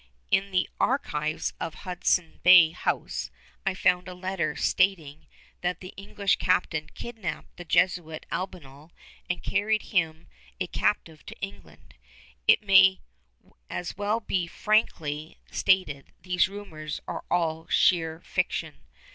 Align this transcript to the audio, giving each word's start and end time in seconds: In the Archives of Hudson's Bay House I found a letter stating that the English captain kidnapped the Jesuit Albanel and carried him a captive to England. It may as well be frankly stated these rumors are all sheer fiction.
In 0.31 0.49
the 0.49 0.67
Archives 0.79 1.53
of 1.59 1.75
Hudson's 1.75 2.39
Bay 2.39 2.71
House 2.71 3.29
I 3.67 3.75
found 3.75 4.07
a 4.07 4.15
letter 4.15 4.55
stating 4.55 5.27
that 5.61 5.79
the 5.79 5.93
English 5.95 6.37
captain 6.37 6.89
kidnapped 6.95 7.55
the 7.55 7.65
Jesuit 7.65 8.25
Albanel 8.31 8.89
and 9.29 9.43
carried 9.43 9.83
him 9.93 10.25
a 10.59 10.65
captive 10.65 11.23
to 11.27 11.39
England. 11.39 11.93
It 12.47 12.63
may 12.63 13.01
as 13.69 13.95
well 13.95 14.19
be 14.19 14.47
frankly 14.47 15.37
stated 15.51 16.11
these 16.19 16.49
rumors 16.49 16.99
are 17.07 17.23
all 17.29 17.67
sheer 17.67 18.21
fiction. 18.21 18.87